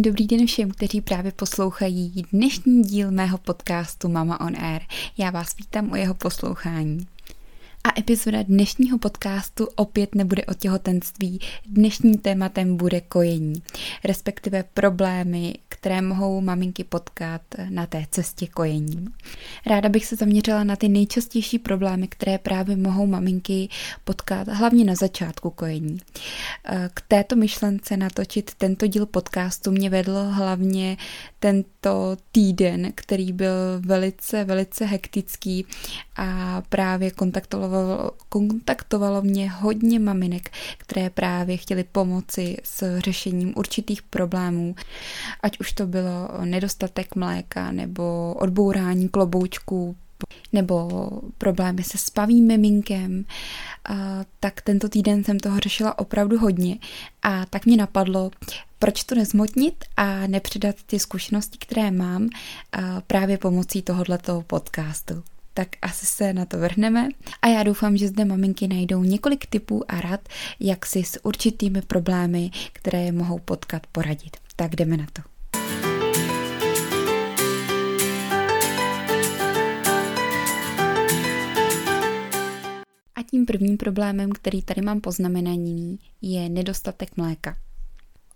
Krásný 0.00 0.10
dobrý 0.10 0.26
den 0.26 0.46
všem, 0.46 0.70
kteří 0.70 1.00
právě 1.00 1.32
poslouchají 1.32 2.24
dnešní 2.32 2.82
díl 2.82 3.10
mého 3.10 3.38
podcastu 3.38 4.08
Mama 4.08 4.40
on 4.40 4.56
Air. 4.56 4.82
Já 5.18 5.30
vás 5.30 5.56
vítám 5.56 5.92
u 5.92 5.94
jeho 5.94 6.14
poslouchání. 6.14 7.06
A 7.84 8.00
epizoda 8.00 8.42
dnešního 8.42 8.98
podcastu 8.98 9.68
opět 9.76 10.14
nebude 10.14 10.44
o 10.44 10.54
těhotenství. 10.54 11.40
Dnešním 11.66 12.18
tématem 12.18 12.76
bude 12.76 13.00
kojení, 13.00 13.62
respektive 14.04 14.64
problémy, 14.74 15.54
které 15.68 16.02
mohou 16.02 16.40
maminky 16.40 16.84
potkat 16.84 17.42
na 17.68 17.86
té 17.86 18.06
cestě 18.10 18.46
kojením. 18.46 19.12
Ráda 19.66 19.88
bych 19.88 20.06
se 20.06 20.16
zaměřila 20.16 20.64
na 20.64 20.76
ty 20.76 20.88
nejčastější 20.88 21.58
problémy, 21.58 22.08
které 22.08 22.38
právě 22.38 22.76
mohou 22.76 23.06
maminky 23.06 23.68
potkat, 24.04 24.48
hlavně 24.48 24.84
na 24.84 24.94
začátku 24.94 25.50
kojení. 25.50 26.00
K 26.94 27.02
této 27.08 27.36
myšlence 27.36 27.96
natočit 27.96 28.54
tento 28.54 28.86
díl 28.86 29.06
podcastu 29.06 29.70
mě 29.70 29.90
vedl 29.90 30.28
hlavně 30.30 30.96
tento 31.38 32.16
týden, 32.32 32.92
který 32.94 33.32
byl 33.32 33.54
velice, 33.78 34.44
velice 34.44 34.84
hektický 34.84 35.66
a 36.16 36.62
právě 36.68 37.10
kontaktovalo, 37.70 38.12
kontaktovalo 38.28 39.22
mě 39.22 39.50
hodně 39.50 39.98
maminek, 39.98 40.50
které 40.78 41.10
právě 41.10 41.56
chtěly 41.56 41.84
pomoci 41.84 42.56
s 42.62 42.98
řešením 42.98 43.52
určitých 43.56 44.02
problémů, 44.02 44.74
ať 45.42 45.60
už 45.60 45.72
to 45.72 45.86
bylo 45.86 46.28
nedostatek 46.44 47.16
mléka 47.16 47.72
nebo 47.72 48.34
odbourání 48.38 49.08
kloboučků, 49.08 49.96
nebo 50.52 51.10
problémy 51.38 51.82
se 51.82 51.98
spavým 51.98 52.46
miminkem, 52.46 53.24
tak 54.40 54.60
tento 54.60 54.88
týden 54.88 55.24
jsem 55.24 55.38
toho 55.40 55.60
řešila 55.60 55.98
opravdu 55.98 56.38
hodně. 56.38 56.78
A 57.22 57.46
tak 57.46 57.66
mě 57.66 57.76
napadlo, 57.76 58.30
proč 58.78 59.04
to 59.04 59.14
nezmotnit 59.14 59.84
a 59.96 60.26
nepředat 60.26 60.76
ty 60.86 60.98
zkušenosti, 60.98 61.58
které 61.58 61.90
mám 61.90 62.28
právě 63.06 63.38
pomocí 63.38 63.82
tohoto 63.82 64.44
podcastu 64.46 65.22
tak 65.54 65.68
asi 65.82 66.06
se 66.06 66.32
na 66.32 66.44
to 66.44 66.58
vrhneme. 66.58 67.08
A 67.42 67.48
já 67.48 67.62
doufám, 67.62 67.96
že 67.96 68.08
zde 68.08 68.24
maminky 68.24 68.68
najdou 68.68 69.02
několik 69.02 69.46
typů 69.46 69.90
a 69.90 70.00
rad, 70.00 70.28
jak 70.60 70.86
si 70.86 71.04
s 71.04 71.24
určitými 71.24 71.82
problémy, 71.82 72.50
které 72.72 73.02
je 73.02 73.12
mohou 73.12 73.38
potkat, 73.38 73.86
poradit. 73.92 74.36
Tak 74.56 74.76
jdeme 74.76 74.96
na 74.96 75.06
to. 75.12 75.22
A 83.14 83.22
tím 83.30 83.46
prvním 83.46 83.76
problémem, 83.76 84.32
který 84.32 84.62
tady 84.62 84.82
mám 84.82 85.00
poznamenaný, 85.00 85.98
je 86.22 86.48
nedostatek 86.48 87.16
mléka. 87.16 87.56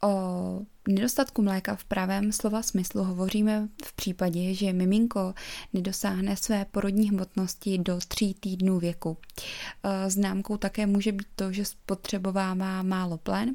O 0.02 0.73
nedostatku 0.88 1.42
mléka 1.42 1.76
v 1.76 1.84
pravém 1.84 2.32
slova 2.32 2.62
smyslu 2.62 3.04
hovoříme 3.04 3.68
v 3.84 3.92
případě, 3.92 4.54
že 4.54 4.72
miminko 4.72 5.34
nedosáhne 5.72 6.36
své 6.36 6.64
porodní 6.64 7.10
hmotnosti 7.10 7.78
do 7.78 7.98
tří 8.08 8.34
týdnů 8.34 8.78
věku. 8.78 9.16
E, 9.82 10.10
známkou 10.10 10.56
také 10.56 10.86
může 10.86 11.12
být 11.12 11.26
to, 11.36 11.52
že 11.52 11.64
spotřebovává 11.64 12.82
málo 12.82 13.18
plen. 13.18 13.54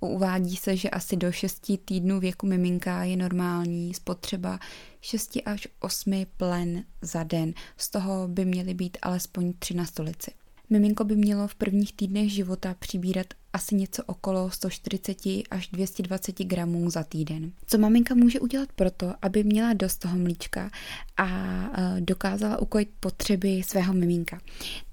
Uvádí 0.00 0.56
se, 0.56 0.76
že 0.76 0.90
asi 0.90 1.16
do 1.16 1.32
6 1.32 1.72
týdnů 1.84 2.20
věku 2.20 2.46
miminka 2.46 3.04
je 3.04 3.16
normální 3.16 3.94
spotřeba 3.94 4.58
6 5.00 5.38
až 5.44 5.68
8 5.80 6.26
plen 6.36 6.84
za 7.02 7.22
den. 7.22 7.54
Z 7.76 7.90
toho 7.90 8.28
by 8.28 8.44
měly 8.44 8.74
být 8.74 8.98
alespoň 9.02 9.52
3 9.58 9.74
na 9.74 9.84
stolici. 9.84 10.30
Miminko 10.70 11.04
by 11.04 11.16
mělo 11.16 11.48
v 11.48 11.54
prvních 11.54 11.92
týdnech 11.92 12.32
života 12.32 12.74
přibírat 12.78 13.26
asi 13.56 13.74
něco 13.74 14.02
okolo 14.06 14.50
140 14.50 15.16
až 15.50 15.68
220 15.68 16.38
gramů 16.44 16.90
za 16.90 17.02
týden. 17.02 17.52
Co 17.66 17.78
maminka 17.78 18.14
může 18.14 18.40
udělat 18.40 18.68
proto, 18.76 19.14
aby 19.22 19.44
měla 19.44 19.72
dost 19.72 19.96
toho 19.96 20.18
mlíčka 20.18 20.70
a 21.16 21.26
e, 21.26 22.00
dokázala 22.00 22.58
ukojit 22.58 22.88
potřeby 23.00 23.62
svého 23.66 23.92
miminka? 23.94 24.40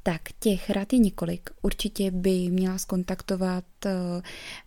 Tak 0.04 0.22
těch 0.40 0.70
rad 0.70 0.94
je 0.94 1.00
několik. 1.00 1.50
Určitě 1.62 2.12
by 2.12 2.50
měla 2.50 2.78
skontaktovat 2.78 3.66
e, 3.86 3.92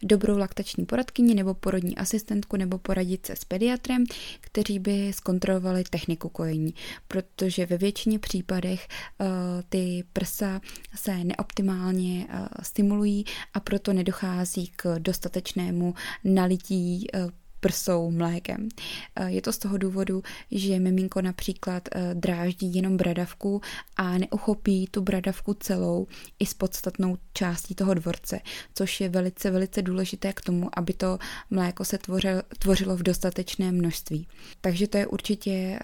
dobrou 0.03 0.39
laktační 0.39 0.87
poradkyni 0.87 1.35
nebo 1.35 1.55
porodní 1.55 1.97
asistentku 1.97 2.57
nebo 2.57 2.79
poradit 2.79 3.27
se 3.27 3.37
s 3.37 3.45
pediatrem, 3.45 4.05
kteří 4.41 4.79
by 4.79 5.13
zkontrolovali 5.13 5.85
techniku 5.85 6.29
kojení, 6.29 6.75
protože 7.09 7.67
ve 7.67 7.79
většině 7.79 8.19
případech 8.19 8.89
e, 8.89 9.27
ty 9.69 10.05
prsa 10.13 10.61
se 10.95 11.25
neoptimálně 11.25 12.27
stimulují 12.63 13.25
a 13.55 13.61
proto 13.61 13.93
nedochází 13.93 14.73
k 14.77 14.99
dostatečnému 14.99 15.95
nalití 16.25 17.07
eh, 17.15 17.27
prsou 17.67 18.11
mlékem. 18.11 18.69
Eh, 19.17 19.31
je 19.31 19.43
to 19.43 19.53
z 19.53 19.59
toho 19.59 19.79
důvodu, 19.79 20.23
že 20.51 20.79
miminko 20.79 21.23
například 21.23 21.89
eh, 21.93 22.15
dráždí 22.15 22.75
jenom 22.75 22.97
bradavku 22.97 23.61
a 23.97 24.19
neuchopí 24.19 24.87
tu 24.91 25.03
bradavku 25.03 25.55
celou 25.55 26.07
i 26.39 26.47
s 26.47 26.55
podstatnou 26.55 27.19
částí 27.33 27.75
toho 27.75 27.95
dvorce, 27.95 28.41
což 28.75 29.01
je 29.01 29.09
velice, 29.09 29.51
velice 29.51 29.83
důležité 29.83 30.33
k 30.33 30.41
tomu, 30.41 30.79
aby 30.79 30.93
to 30.93 31.19
mléko 31.51 31.85
se 31.85 31.99
tvořilo, 31.99 32.43
tvořilo 32.59 32.97
v 32.97 33.03
dostatečné 33.03 33.73
množství. 33.73 34.29
Takže 34.61 34.89
to 34.89 34.99
je 34.99 35.07
určitě 35.07 35.51
eh, 35.51 35.79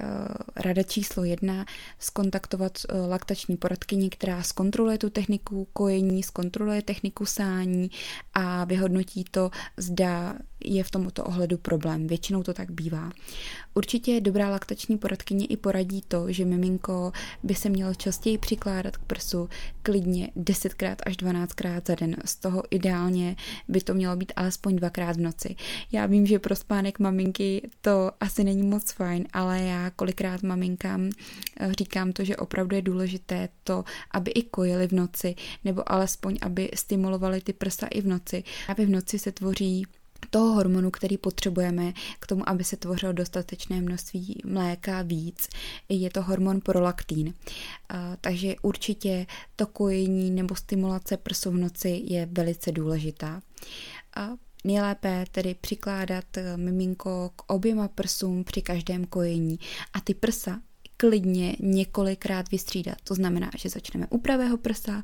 rada 0.56 0.82
číslo 0.82 1.24
jedna, 1.24 1.66
skontaktovat 1.98 2.78
laktační 3.08 3.56
poradkyni, 3.56 4.10
která 4.10 4.42
zkontroluje 4.42 4.98
tu 4.98 5.10
techniku 5.10 5.68
kojení, 5.72 6.22
zkontroluje 6.22 6.82
techniku 6.82 7.26
sání 7.26 7.90
a 8.34 8.64
vyhodnotí 8.64 9.24
to, 9.30 9.50
zda 9.76 10.34
je 10.64 10.84
v 10.84 10.90
tomto 10.90 11.24
ohledu 11.24 11.58
problém. 11.72 12.06
Většinou 12.06 12.42
to 12.42 12.54
tak 12.54 12.70
bývá. 12.70 13.12
Určitě 13.74 14.20
dobrá 14.20 14.50
laktační 14.50 14.98
poradkyně 14.98 15.46
i 15.46 15.56
poradí 15.56 16.02
to, 16.08 16.32
že 16.32 16.44
miminko 16.44 17.12
by 17.42 17.54
se 17.54 17.68
mělo 17.68 17.94
častěji 17.94 18.38
přikládat 18.38 18.96
k 18.96 19.04
prsu 19.04 19.48
klidně 19.82 20.30
10krát 20.36 20.96
až 21.06 21.16
12krát 21.16 21.82
za 21.86 21.94
den. 21.94 22.16
Z 22.24 22.36
toho 22.36 22.62
ideálně 22.70 23.36
by 23.68 23.80
to 23.80 23.94
mělo 23.94 24.16
být 24.16 24.32
alespoň 24.36 24.76
dvakrát 24.76 25.16
v 25.16 25.20
noci. 25.20 25.56
Já 25.92 26.06
vím, 26.06 26.26
že 26.26 26.38
pro 26.38 26.56
spánek 26.56 26.98
maminky 26.98 27.70
to 27.80 28.10
asi 28.20 28.44
není 28.44 28.62
moc 28.62 28.92
fajn, 28.92 29.26
ale 29.32 29.62
já 29.62 29.90
kolikrát 29.90 30.42
maminkám 30.42 31.10
eh, 31.60 31.72
říkám 31.78 32.12
to, 32.12 32.24
že 32.24 32.36
opravdu 32.36 32.76
je 32.76 32.82
důležité 32.82 33.48
to, 33.64 33.84
aby 34.10 34.30
i 34.30 34.42
kojili 34.42 34.88
v 34.88 34.92
noci, 34.92 35.34
nebo 35.64 35.92
alespoň, 35.92 36.38
aby 36.42 36.70
stimulovali 36.74 37.40
ty 37.40 37.52
prsa 37.52 37.86
i 37.86 38.00
v 38.00 38.06
noci. 38.06 38.44
Aby 38.68 38.86
v 38.86 38.90
noci 38.90 39.18
se 39.18 39.32
tvoří 39.32 39.86
toho 40.30 40.54
hormonu, 40.54 40.90
který 40.90 41.18
potřebujeme 41.18 41.92
k 42.18 42.26
tomu, 42.26 42.48
aby 42.48 42.64
se 42.64 42.76
tvořilo 42.76 43.12
dostatečné 43.12 43.80
množství 43.80 44.42
mléka 44.44 45.02
víc, 45.02 45.48
je 45.88 46.10
to 46.10 46.22
hormon 46.22 46.60
prolaktín. 46.60 47.34
Takže 48.20 48.54
určitě 48.62 49.26
to 49.56 49.66
kojení 49.66 50.30
nebo 50.30 50.54
stimulace 50.54 51.16
prsu 51.16 51.50
v 51.50 51.56
noci 51.56 52.02
je 52.04 52.28
velice 52.32 52.72
důležitá. 52.72 53.42
Nejlépe 54.64 55.24
tedy 55.30 55.54
přikládat 55.60 56.24
miminko 56.56 57.30
k 57.36 57.52
oběma 57.52 57.88
prsům 57.88 58.44
při 58.44 58.62
každém 58.62 59.04
kojení 59.04 59.58
a 59.92 60.00
ty 60.00 60.14
prsa 60.14 60.60
klidně 61.02 61.56
několikrát 61.60 62.50
vystřídat. 62.50 62.94
To 63.04 63.14
znamená, 63.14 63.50
že 63.56 63.68
začneme 63.68 64.06
u 64.10 64.18
pravého 64.18 64.56
prsa 64.56 65.02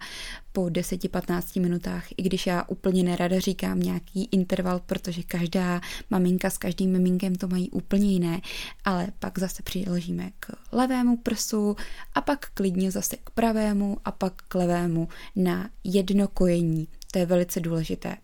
po 0.53 0.63
10-15 0.63 1.61
minutách, 1.61 2.05
i 2.17 2.23
když 2.23 2.47
já 2.47 2.65
úplně 2.69 3.03
nerada 3.03 3.39
říkám 3.39 3.81
nějaký 3.81 4.29
interval, 4.33 4.81
protože 4.87 5.23
každá 5.23 5.81
maminka 6.11 6.51
s 6.51 6.59
každým 6.59 6.93
miminkem 6.93 7.35
to 7.35 7.49
mají 7.49 7.71
úplně 7.71 8.13
jiné, 8.13 8.41
ale 8.85 9.09
pak 9.19 9.39
zase 9.39 9.63
přiložíme 9.63 10.31
k 10.41 10.53
levému 10.73 11.17
prsu 11.17 11.77
a 12.15 12.21
pak 12.21 12.51
klidně 12.55 12.91
zase 12.91 13.17
k 13.25 13.31
pravému 13.31 13.97
a 14.05 14.13
pak 14.13 14.43
k 14.49 14.55
levému 14.55 15.09
na 15.37 15.71
jedno 15.85 16.29
kojení. 16.29 16.89
To 17.13 17.19
je 17.19 17.27
velice 17.27 17.61
důležité. 17.61 18.17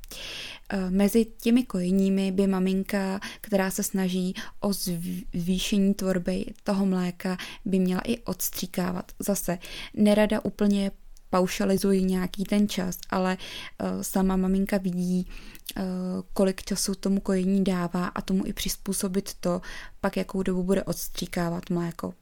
Eh, 0.69 0.91
mezi 0.91 1.25
těmi 1.25 1.65
kojeními 1.65 2.33
by 2.33 2.47
maminka, 2.47 3.21
která 3.41 3.71
se 3.71 3.83
snaží 3.83 4.35
o 4.61 4.73
zvýšení 4.73 5.95
tvorby 5.95 6.45
toho 6.65 6.87
mléka, 6.87 7.37
by 7.65 7.79
měla 7.79 8.01
i 8.05 8.19
odstříkávat. 8.19 9.13
Zase 9.19 9.59
nerada 9.95 10.45
úplně 10.45 10.91
paušalizuji 11.31 12.05
nějaký 12.05 12.45
ten 12.45 12.69
čas, 12.69 12.99
ale 13.11 13.37
uh, 13.37 14.03
sama 14.03 14.37
maminka 14.37 14.79
vidí, 14.79 15.27
uh, 15.77 15.83
kolik 16.33 16.63
času 16.63 16.95
tomu 16.95 17.21
kojení 17.21 17.65
dává 17.65 18.07
a 18.07 18.21
tomu 18.21 18.47
i 18.47 18.53
přizpůsobit 18.53 19.35
to, 19.41 19.61
pak 20.01 20.17
jakou 20.17 20.43
dobu 20.43 20.63
bude 20.63 20.85
odstříkávat 20.85 21.71
mléko 21.71 22.15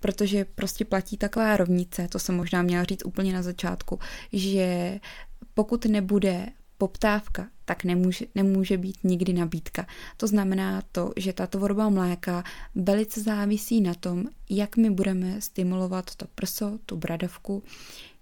protože 0.00 0.44
prostě 0.44 0.84
platí 0.84 1.16
taková 1.16 1.56
rovnice, 1.56 2.08
to 2.08 2.18
jsem 2.18 2.36
možná 2.36 2.62
měla 2.62 2.84
říct 2.84 3.04
úplně 3.04 3.32
na 3.32 3.42
začátku, 3.42 3.98
že 4.32 5.00
pokud 5.54 5.84
nebude 5.84 6.46
poptávka, 6.78 7.48
tak 7.64 7.84
nemůže, 7.84 8.24
nemůže 8.34 8.78
být 8.78 8.96
nikdy 9.04 9.32
nabídka. 9.32 9.86
To 10.16 10.26
znamená 10.26 10.82
to, 10.92 11.12
že 11.16 11.32
ta 11.32 11.46
tvorba 11.46 11.88
mléka 11.88 12.44
velice 12.74 13.22
závisí 13.22 13.80
na 13.80 13.94
tom, 13.94 14.24
jak 14.50 14.76
my 14.76 14.90
budeme 14.90 15.40
stimulovat 15.40 16.14
to 16.14 16.26
prso, 16.34 16.78
tu 16.86 16.96
bradavku, 16.96 17.62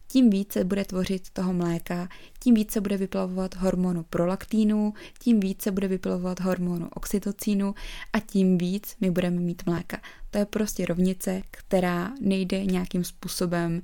tím 0.09 0.31
více 0.31 0.65
bude 0.65 0.85
tvořit 0.85 1.31
toho 1.31 1.53
mléka, 1.53 2.09
tím 2.41 2.55
více 2.55 2.81
bude 2.81 2.97
vyplavovat 2.97 3.55
hormonu 3.57 4.03
prolaktínu, 4.03 4.95
tím 5.19 5.41
více 5.41 5.71
bude 5.71 5.89
vyplavovat 5.89 6.41
hormonu 6.41 6.89
oxytocínu 6.95 7.75
a 8.13 8.21
tím 8.21 8.59
víc 8.59 8.97
my 9.01 9.11
budeme 9.11 9.41
mít 9.41 9.67
mléka. 9.67 10.01
To 10.31 10.39
je 10.39 10.45
prostě 10.45 10.87
rovnice, 10.87 11.43
která 11.51 12.13
nejde 12.21 12.65
nějakým 12.65 13.05
způsobem, 13.05 13.83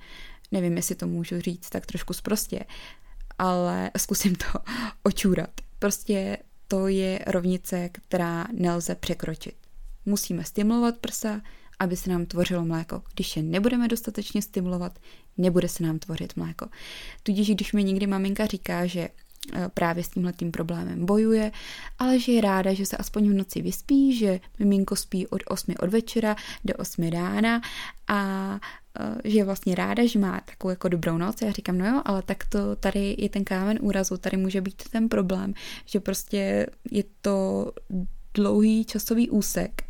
nevím, 0.52 0.76
jestli 0.76 0.94
to 0.94 1.06
můžu 1.06 1.40
říct 1.40 1.70
tak 1.70 1.86
trošku 1.86 2.12
zprostě, 2.12 2.64
ale 3.38 3.90
zkusím 3.96 4.34
to 4.34 4.58
očůrat. 5.02 5.50
Prostě 5.78 6.38
to 6.68 6.88
je 6.88 7.18
rovnice, 7.26 7.88
která 7.88 8.46
nelze 8.52 8.94
překročit. 8.94 9.54
Musíme 10.06 10.44
stimulovat 10.44 10.98
prsa, 10.98 11.40
aby 11.78 11.96
se 11.96 12.10
nám 12.10 12.26
tvořilo 12.26 12.64
mléko. 12.64 13.02
Když 13.14 13.36
je 13.36 13.42
nebudeme 13.42 13.88
dostatečně 13.88 14.42
stimulovat, 14.42 14.98
nebude 15.36 15.68
se 15.68 15.82
nám 15.82 15.98
tvořit 15.98 16.36
mléko. 16.36 16.66
Tudíž, 17.22 17.50
když 17.50 17.72
mi 17.72 17.84
někdy 17.84 18.06
maminka 18.06 18.46
říká, 18.46 18.86
že 18.86 19.00
e, 19.00 19.10
právě 19.74 20.04
s 20.04 20.08
tímhletým 20.08 20.50
problémem 20.50 21.06
bojuje, 21.06 21.52
ale 21.98 22.20
že 22.20 22.32
je 22.32 22.40
ráda, 22.40 22.74
že 22.74 22.86
se 22.86 22.96
aspoň 22.96 23.30
v 23.30 23.34
noci 23.34 23.62
vyspí, 23.62 24.18
že 24.18 24.40
miminko 24.58 24.96
spí 24.96 25.26
od 25.26 25.42
8 25.48 25.74
od 25.80 25.90
večera 25.90 26.36
do 26.64 26.74
8 26.74 27.10
rána 27.10 27.60
a 28.08 28.20
e, 29.24 29.28
že 29.28 29.38
je 29.38 29.44
vlastně 29.44 29.74
ráda, 29.74 30.06
že 30.06 30.18
má 30.18 30.40
takovou 30.40 30.70
jako 30.70 30.88
dobrou 30.88 31.18
noc. 31.18 31.42
Já 31.42 31.52
říkám, 31.52 31.78
no 31.78 31.86
jo, 31.86 32.02
ale 32.04 32.22
tak 32.22 32.44
to 32.48 32.76
tady 32.76 33.16
je 33.18 33.28
ten 33.28 33.44
kámen 33.44 33.78
úrazu, 33.80 34.16
tady 34.16 34.36
může 34.36 34.60
být 34.60 34.82
ten 34.90 35.08
problém, 35.08 35.54
že 35.86 36.00
prostě 36.00 36.66
je 36.90 37.04
to 37.20 37.72
dlouhý 38.34 38.84
časový 38.84 39.30
úsek, 39.30 39.82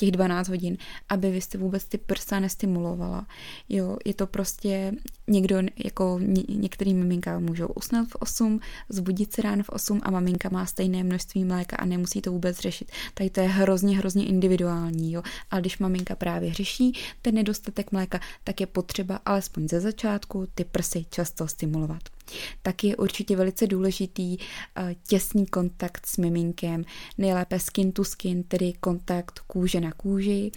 těch 0.00 0.10
12 0.10 0.48
hodin, 0.48 0.76
aby 1.08 1.30
vy 1.30 1.40
jste 1.40 1.58
vůbec 1.58 1.84
ty 1.84 1.98
prsa 1.98 2.40
nestimulovala. 2.40 3.26
Jo, 3.68 3.96
je 4.04 4.14
to 4.14 4.26
prostě 4.26 4.92
někdo, 5.28 5.56
jako 5.84 6.18
ně, 6.22 6.42
některý 6.48 6.94
miminka 6.94 7.38
můžou 7.38 7.66
usnout 7.66 8.08
v 8.08 8.14
8, 8.14 8.60
zbudit 8.88 9.32
se 9.32 9.42
ráno 9.42 9.62
v 9.62 9.68
8 9.68 10.00
a 10.02 10.10
maminka 10.10 10.48
má 10.48 10.66
stejné 10.66 11.04
množství 11.04 11.44
mléka 11.44 11.76
a 11.76 11.84
nemusí 11.84 12.20
to 12.20 12.32
vůbec 12.32 12.58
řešit. 12.58 12.92
Tady 13.14 13.30
to 13.30 13.40
je 13.40 13.48
hrozně, 13.48 13.98
hrozně 13.98 14.26
individuální, 14.26 15.12
jo. 15.12 15.22
Ale 15.50 15.60
když 15.60 15.78
maminka 15.78 16.16
právě 16.16 16.54
řeší 16.54 16.92
ten 17.22 17.34
nedostatek 17.34 17.92
mléka, 17.92 18.20
tak 18.44 18.60
je 18.60 18.66
potřeba 18.66 19.20
alespoň 19.24 19.68
ze 19.68 19.80
začátku 19.80 20.46
ty 20.54 20.64
prsy 20.64 21.04
často 21.10 21.48
stimulovat. 21.48 22.02
Tak 22.62 22.84
je 22.84 22.96
určitě 22.96 23.36
velice 23.36 23.66
důležitý 23.66 24.36
uh, 24.38 24.44
těsný 25.08 25.46
kontakt 25.46 26.06
s 26.06 26.16
miminkem, 26.16 26.84
nejlépe 27.18 27.58
skin 27.58 27.92
to 27.92 28.04
skin, 28.04 28.42
tedy 28.42 28.72
kontakt 28.80 29.38
kůže 29.46 29.80
na 29.80 29.89
kůži, 29.92 30.50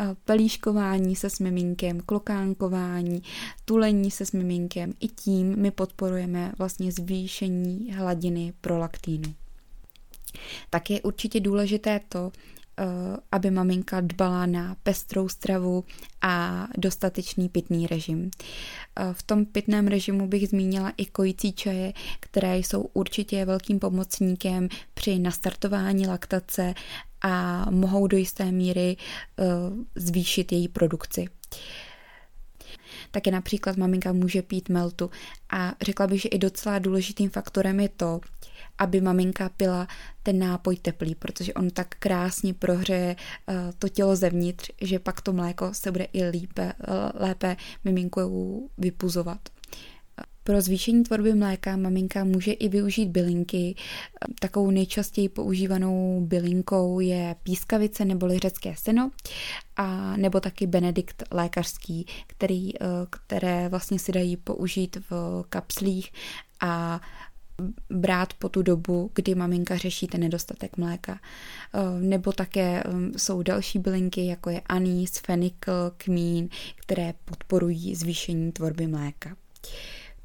uh, 0.00 0.06
pelíškování 0.24 1.16
se 1.16 1.30
s 1.30 1.38
miminkem, 1.38 2.00
klokánkování, 2.00 3.22
tulení 3.64 4.10
se 4.10 4.26
s 4.26 4.32
miminkem. 4.32 4.92
I 5.00 5.08
tím 5.08 5.56
my 5.56 5.70
podporujeme 5.70 6.52
vlastně 6.58 6.92
zvýšení 6.92 7.92
hladiny 7.92 8.52
prolaktínu. 8.60 9.34
Tak 10.70 10.90
je 10.90 11.02
určitě 11.02 11.40
důležité 11.40 12.00
to, 12.08 12.32
Eh, 12.80 13.16
aby 13.32 13.50
maminka 13.50 14.00
dbala 14.00 14.46
na 14.46 14.76
pestrou 14.82 15.28
stravu 15.28 15.84
a 16.22 16.66
dostatečný 16.78 17.48
pitný 17.48 17.86
režim. 17.86 18.30
Eh, 18.30 19.12
v 19.12 19.22
tom 19.22 19.46
pitném 19.46 19.86
režimu 19.86 20.26
bych 20.26 20.48
zmínila 20.48 20.92
i 20.96 21.06
kojící 21.06 21.52
čaje, 21.52 21.92
které 22.20 22.58
jsou 22.58 22.82
určitě 22.82 23.44
velkým 23.44 23.78
pomocníkem 23.78 24.68
při 24.94 25.18
nastartování 25.18 26.06
laktace 26.06 26.74
a 27.22 27.66
mohou 27.70 28.06
do 28.06 28.16
jisté 28.16 28.52
míry 28.52 28.96
eh, 28.96 29.44
zvýšit 29.94 30.52
její 30.52 30.68
produkci. 30.68 31.26
Také 33.10 33.30
například 33.30 33.76
maminka 33.76 34.12
může 34.12 34.42
pít 34.42 34.68
meltu 34.68 35.10
a 35.50 35.74
řekla 35.82 36.06
bych, 36.06 36.22
že 36.22 36.28
i 36.28 36.38
docela 36.38 36.78
důležitým 36.78 37.30
faktorem 37.30 37.80
je 37.80 37.88
to, 37.88 38.20
aby 38.78 39.00
maminka 39.00 39.48
pila 39.48 39.88
ten 40.22 40.38
nápoj 40.38 40.76
teplý, 40.76 41.14
protože 41.14 41.54
on 41.54 41.70
tak 41.70 41.88
krásně 41.98 42.54
prohřeje 42.54 43.16
uh, 43.16 43.54
to 43.78 43.88
tělo 43.88 44.16
zevnitř, 44.16 44.70
že 44.80 44.98
pak 44.98 45.20
to 45.20 45.32
mléko 45.32 45.74
se 45.74 45.92
bude 45.92 46.04
i 46.12 46.24
lípe, 46.24 46.72
lépe 47.14 47.56
miminku 47.84 48.70
vypuzovat. 48.78 49.48
Pro 50.44 50.60
zvýšení 50.60 51.04
tvorby 51.04 51.34
mléka 51.34 51.76
maminka 51.76 52.24
může 52.24 52.52
i 52.52 52.68
využít 52.68 53.08
bylinky. 53.08 53.74
Takovou 54.40 54.70
nejčastěji 54.70 55.28
používanou 55.28 56.20
bylinkou 56.20 57.00
je 57.00 57.36
pískavice 57.42 58.04
nebo 58.04 58.38
řecké 58.38 58.74
seno 58.78 59.10
a 59.76 60.16
nebo 60.16 60.40
taky 60.40 60.66
benedikt 60.66 61.22
lékařský, 61.30 62.06
který, 62.26 62.76
eh, 62.76 62.86
které 63.10 63.68
vlastně 63.68 63.98
si 63.98 64.12
dají 64.12 64.36
použít 64.36 64.96
v 65.10 65.44
kapslích 65.48 66.12
a 66.60 67.00
brát 67.90 68.34
po 68.34 68.48
tu 68.48 68.62
dobu, 68.62 69.10
kdy 69.14 69.34
maminka 69.34 69.76
řeší 69.76 70.06
ten 70.06 70.20
nedostatek 70.20 70.76
mléka. 70.76 71.20
Eh, 71.74 72.00
nebo 72.00 72.32
také 72.32 72.84
mm, 72.88 73.12
jsou 73.16 73.42
další 73.42 73.78
bylinky, 73.78 74.26
jako 74.26 74.50
je 74.50 74.60
anís, 74.66 75.18
fenikl, 75.26 75.92
kmín, 75.96 76.48
které 76.76 77.14
podporují 77.24 77.94
zvýšení 77.94 78.52
tvorby 78.52 78.86
mléka. 78.86 79.36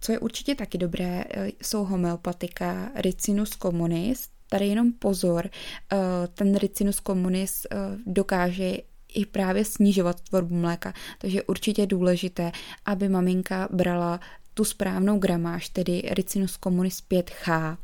Co 0.06 0.12
je 0.12 0.19
určitě 0.19 0.56
taky 0.56 0.78
dobré, 0.78 1.24
eh, 1.30 1.48
jsou 1.62 1.84
homeopatika 1.86 2.92
Ricinus 2.96 3.50
communis. 3.50 4.28
Tady 4.50 4.68
jenom 4.68 4.94
pozor, 4.94 5.50
eh, 5.94 5.98
ten 6.28 6.56
Ricinus 6.56 6.96
communis 6.96 7.68
dokáže 8.06 8.78
i 9.13 9.25
právě 9.25 9.66
snižovat 9.66 10.22
tvorbu 10.22 10.56
mléka, 10.56 10.94
takže 11.18 11.38
je 11.38 11.44
určitě 11.44 11.86
důležité, 11.86 12.52
aby 12.86 13.10
maminka 13.10 13.68
brala 13.72 14.19
tu 14.54 14.66
správnou 14.66 15.19
gramáž, 15.19 15.69
tedy 15.69 16.02
Ricinus 16.12 16.58
communis 16.58 17.01
5H. 17.01 17.78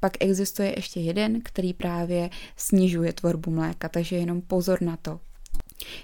Pak 0.00 0.12
existuje 0.20 0.74
ještě 0.76 1.00
jeden, 1.00 1.40
který 1.40 1.74
právě 1.74 2.30
snižuje 2.56 3.12
tvorbu 3.12 3.50
mléka, 3.50 3.88
takže 3.88 4.16
jenom 4.16 4.42
pozor 4.42 4.82
na 4.82 4.96
to. 4.96 5.20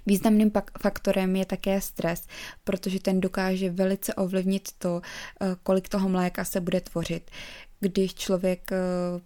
Významným 0.07 0.53
faktorem 0.81 1.37
je 1.37 1.45
také 1.45 1.81
stres, 1.81 2.27
protože 2.65 3.01
ten 3.01 3.21
dokáže 3.21 3.71
velice 3.71 4.15
ovlivnit 4.15 4.69
to, 4.79 5.01
eh, 5.41 5.57
kolik 5.63 5.89
toho 5.89 6.09
mléka 6.09 6.45
se 6.45 6.61
bude 6.61 6.81
tvořit 6.81 7.31
když 7.81 8.15
člověk 8.15 8.73
eh, 8.73 8.77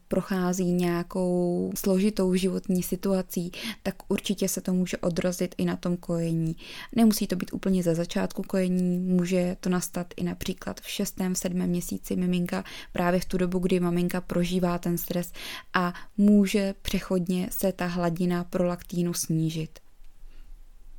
prochází 0.09 0.73
nějakou 0.73 1.73
složitou 1.77 2.35
životní 2.35 2.83
situací, 2.83 3.53
tak 3.83 3.95
určitě 4.09 4.49
se 4.49 4.61
to 4.61 4.75
může 4.75 4.97
odrazit 4.97 5.55
i 5.59 5.65
na 5.65 5.77
tom 5.77 5.97
kojení. 5.97 6.57
Nemusí 6.97 7.27
to 7.27 7.37
být 7.37 7.53
úplně 7.53 7.83
za 7.83 7.95
začátku 7.95 8.43
kojení, 8.43 8.99
může 8.99 9.57
to 9.61 9.71
nastat 9.71 10.15
i 10.17 10.25
například 10.25 10.81
v 10.81 10.91
šestém, 10.91 11.35
sedmém 11.35 11.71
měsíci 11.71 12.17
miminka, 12.17 12.65
právě 12.93 13.21
v 13.21 13.25
tu 13.25 13.39
dobu, 13.39 13.59
kdy 13.59 13.81
maminka 13.81 14.21
prožívá 14.21 14.79
ten 14.79 14.99
stres 14.99 15.33
a 15.75 15.95
může 16.17 16.75
přechodně 16.83 17.49
se 17.51 17.73
ta 17.73 17.87
hladina 17.87 18.45
prolaktínu 18.45 19.15
snížit 19.15 19.79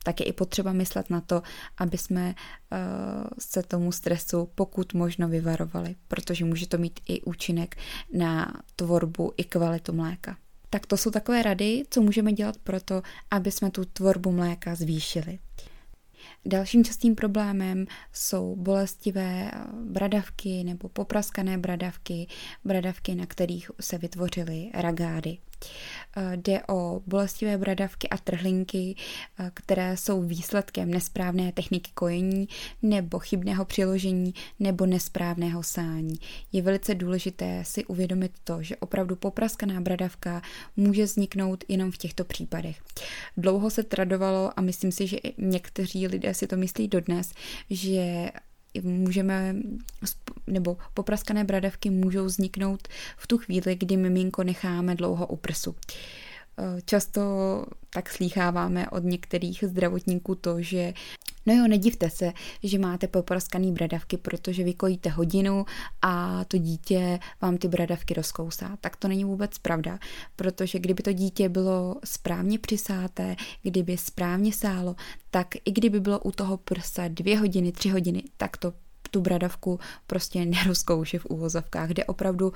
tak 0.03 0.19
je 0.19 0.25
i 0.25 0.33
potřeba 0.33 0.73
myslet 0.73 1.09
na 1.09 1.21
to, 1.21 1.41
aby 1.77 1.97
jsme 1.97 2.35
uh, 2.71 2.77
se 3.39 3.63
tomu 3.63 3.91
stresu 3.91 4.49
pokud 4.55 4.93
možno 4.93 5.27
vyvarovali, 5.27 5.95
protože 6.07 6.45
může 6.45 6.67
to 6.67 6.77
mít 6.77 6.99
i 7.07 7.21
účinek 7.21 7.75
na 8.13 8.53
tvorbu 8.75 9.33
i 9.37 9.43
kvalitu 9.43 9.93
mléka. 9.93 10.37
Tak 10.69 10.85
to 10.85 10.97
jsou 10.97 11.11
takové 11.11 11.43
rady, 11.43 11.83
co 11.89 12.01
můžeme 12.01 12.33
dělat 12.33 12.57
pro 12.57 12.81
to, 12.81 13.01
aby 13.31 13.51
jsme 13.51 13.71
tu 13.71 13.85
tvorbu 13.85 14.31
mléka 14.31 14.75
zvýšili. 14.75 15.39
Dalším 16.45 16.83
častým 16.83 17.15
problémem 17.15 17.85
jsou 18.13 18.55
bolestivé 18.55 19.51
bradavky 19.83 20.63
nebo 20.63 20.89
popraskané 20.89 21.57
bradavky, 21.57 22.27
bradavky, 22.65 23.15
na 23.15 23.25
kterých 23.25 23.71
se 23.79 23.97
vytvořily 23.97 24.71
ragády. 24.73 25.37
Eh, 26.17 26.37
jde 26.37 26.61
o 26.69 27.01
bolestivé 27.07 27.57
bradavky 27.57 28.09
a 28.09 28.17
trhlinky, 28.17 28.95
eh, 29.39 29.51
které 29.53 29.97
jsou 29.97 30.21
výsledkem 30.21 30.91
nesprávné 30.91 31.51
techniky 31.51 31.91
kojení 31.93 32.47
nebo 32.81 33.19
chybného 33.19 33.65
přiložení 33.65 34.33
nebo 34.59 34.85
nesprávného 34.85 35.63
sání. 35.63 36.15
Je 36.51 36.61
velice 36.61 36.95
důležité 36.95 37.63
si 37.65 37.85
uvědomit 37.85 38.31
to, 38.43 38.63
že 38.63 38.75
opravdu 38.75 39.15
popraskaná 39.15 39.81
bradavka 39.81 40.41
může 40.77 41.03
vzniknout 41.03 41.63
jenom 41.67 41.91
v 41.91 41.97
těchto 41.97 42.23
případech. 42.23 42.81
Dlouho 43.37 43.69
se 43.69 43.83
tradovalo 43.83 44.59
a 44.59 44.61
myslím 44.61 44.91
si, 44.91 45.07
že 45.07 45.17
někteří 45.37 46.07
lidé 46.07 46.33
si 46.33 46.47
to 46.47 46.57
myslí 46.57 46.87
dodnes, 46.87 47.33
že 47.69 48.31
můžeme, 48.81 49.55
nebo 50.47 50.77
popraskané 50.93 51.43
bradavky 51.43 51.89
můžou 51.89 52.25
vzniknout 52.25 52.87
v 53.17 53.27
tu 53.27 53.37
chvíli, 53.37 53.75
kdy 53.75 53.97
miminko 53.97 54.43
necháme 54.43 54.95
dlouho 54.95 55.27
u 55.27 55.35
prsu. 55.35 55.75
Eh, 56.57 56.81
často 56.85 57.21
tak 57.89 58.09
slýcháváme 58.09 58.89
od 58.89 59.03
některých 59.03 59.63
zdravotníků 59.67 60.35
to, 60.35 60.61
že 60.61 60.93
No 61.45 61.53
jo, 61.53 61.67
nedivte 61.67 62.09
se, 62.09 62.33
že 62.63 62.79
máte 62.79 63.07
popraskaný 63.07 63.71
bradavky, 63.71 64.17
protože 64.17 64.63
vykojíte 64.63 65.09
hodinu 65.09 65.65
a 66.01 66.45
to 66.45 66.57
dítě 66.57 67.19
vám 67.41 67.57
ty 67.57 67.67
bradavky 67.67 68.13
rozkousá. 68.13 68.77
Tak 68.81 68.95
to 68.95 69.07
není 69.07 69.25
vůbec 69.25 69.57
pravda, 69.57 69.99
protože 70.35 70.79
kdyby 70.79 71.03
to 71.03 71.13
dítě 71.13 71.49
bylo 71.49 71.95
správně 72.03 72.59
přisáté, 72.59 73.35
kdyby 73.63 73.97
správně 73.97 74.53
sálo, 74.53 74.95
tak 75.31 75.47
i 75.65 75.71
kdyby 75.71 75.99
bylo 75.99 76.19
u 76.19 76.31
toho 76.31 76.57
prsa 76.57 77.07
dvě 77.07 77.39
hodiny, 77.39 77.71
tři 77.71 77.89
hodiny, 77.89 78.23
tak 78.37 78.57
to 78.57 78.73
tu 79.11 79.21
bradavku 79.21 79.79
prostě 80.07 80.45
nerozkouše 80.45 81.19
v 81.19 81.25
úvozovkách. 81.25 81.89
Jde 81.89 82.05
opravdu 82.05 82.53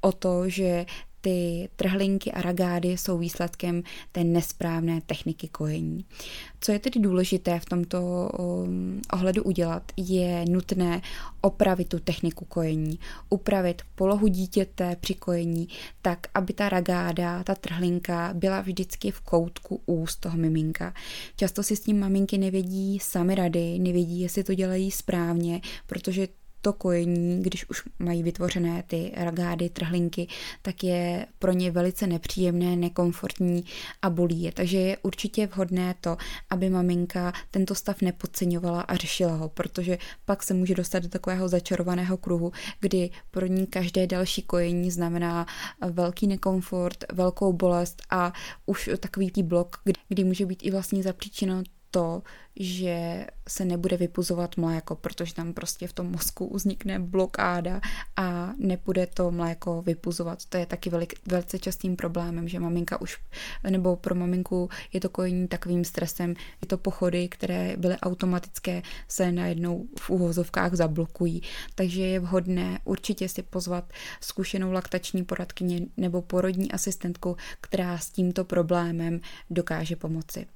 o 0.00 0.12
to, 0.12 0.48
že 0.48 0.86
ty 1.22 1.68
trhlinky 1.76 2.32
a 2.32 2.42
ragády 2.42 2.88
jsou 2.88 3.18
výsledkem 3.18 3.82
té 4.12 4.24
nesprávné 4.24 5.00
techniky 5.06 5.48
kojení. 5.48 6.04
Co 6.60 6.72
je 6.72 6.78
tedy 6.78 7.00
důležité 7.00 7.58
v 7.58 7.64
tomto 7.64 8.30
um, 8.38 9.00
ohledu 9.12 9.42
udělat, 9.42 9.92
je 9.96 10.44
nutné 10.48 11.02
opravit 11.40 11.88
tu 11.88 11.98
techniku 11.98 12.44
kojení, 12.44 12.98
upravit 13.30 13.82
polohu 13.94 14.26
dítěte 14.26 14.96
při 15.00 15.14
kojení 15.14 15.68
tak, 16.02 16.26
aby 16.34 16.52
ta 16.52 16.68
ragáda, 16.68 17.44
ta 17.44 17.54
trhlinka 17.54 18.30
byla 18.34 18.60
vždycky 18.60 19.10
v 19.10 19.20
koutku 19.20 19.80
úst 19.86 20.16
toho 20.16 20.36
miminka. 20.36 20.94
Často 21.36 21.62
si 21.62 21.76
s 21.76 21.80
tím 21.80 22.00
maminky 22.00 22.38
nevědí 22.38 22.98
sami 22.98 23.34
rady, 23.34 23.78
nevědí, 23.78 24.20
jestli 24.20 24.44
to 24.44 24.54
dělají 24.54 24.90
správně, 24.90 25.60
protože 25.86 26.28
to 26.62 26.72
kojení, 26.72 27.42
když 27.42 27.70
už 27.70 27.82
mají 27.98 28.22
vytvořené 28.22 28.82
ty 28.86 29.12
ragády, 29.16 29.68
trhlinky, 29.68 30.28
tak 30.62 30.84
je 30.84 31.26
pro 31.38 31.52
ně 31.52 31.70
velice 31.70 32.06
nepříjemné, 32.06 32.76
nekomfortní 32.76 33.64
a 34.02 34.10
bolí 34.10 34.42
je. 34.42 34.52
Takže 34.52 34.78
je 34.78 34.96
určitě 35.02 35.46
vhodné 35.46 35.94
to, 36.00 36.16
aby 36.50 36.70
maminka 36.70 37.32
tento 37.50 37.74
stav 37.74 38.02
nepodceňovala 38.02 38.80
a 38.80 38.96
řešila 38.96 39.34
ho, 39.34 39.48
protože 39.48 39.98
pak 40.24 40.42
se 40.42 40.54
může 40.54 40.74
dostat 40.74 41.02
do 41.02 41.08
takového 41.08 41.48
začarovaného 41.48 42.16
kruhu, 42.16 42.52
kdy 42.80 43.10
pro 43.30 43.46
ní 43.46 43.66
každé 43.66 44.06
další 44.06 44.42
kojení 44.42 44.90
znamená 44.90 45.46
velký 45.90 46.26
nekomfort, 46.26 47.04
velkou 47.12 47.52
bolest 47.52 48.02
a 48.10 48.32
už 48.66 48.90
takový 49.00 49.32
blok, 49.42 49.76
kdy 50.08 50.24
může 50.24 50.46
být 50.46 50.62
i 50.62 50.70
vlastně 50.70 51.02
zapříčeno 51.02 51.62
to, 51.92 52.22
že 52.56 53.26
se 53.48 53.64
nebude 53.64 53.96
vypuzovat 53.96 54.56
mléko, 54.56 54.96
protože 54.96 55.34
tam 55.34 55.52
prostě 55.52 55.86
v 55.86 55.92
tom 55.92 56.10
mozku 56.10 56.46
uznikne 56.46 56.98
blokáda 56.98 57.80
a 58.16 58.52
nepůjde 58.58 59.06
to 59.06 59.30
mléko 59.30 59.82
vypuzovat. 59.82 60.44
To 60.46 60.56
je 60.56 60.66
taky 60.66 60.90
velik, 60.90 61.14
velice 61.26 61.58
častým 61.58 61.96
problémem, 61.96 62.48
že 62.48 62.60
maminka 62.60 63.00
už, 63.00 63.18
nebo 63.70 63.96
pro 63.96 64.14
maminku 64.14 64.70
je 64.92 65.00
to 65.00 65.08
kojení 65.08 65.48
takovým 65.48 65.84
stresem, 65.84 66.34
je 66.62 66.66
to 66.68 66.78
pochody, 66.78 67.28
které 67.28 67.76
byly 67.76 67.96
automatické, 67.96 68.82
se 69.08 69.32
najednou 69.32 69.86
v 70.00 70.10
úvozovkách 70.10 70.74
zablokují. 70.74 71.42
Takže 71.74 72.02
je 72.02 72.20
vhodné 72.20 72.78
určitě 72.84 73.28
si 73.28 73.42
pozvat 73.42 73.92
zkušenou 74.20 74.72
laktační 74.72 75.24
poradkyni 75.24 75.86
nebo 75.96 76.22
porodní 76.22 76.72
asistentku, 76.72 77.36
která 77.60 77.98
s 77.98 78.10
tímto 78.10 78.44
problémem 78.44 79.20
dokáže 79.50 79.96
pomoci. 79.96 80.46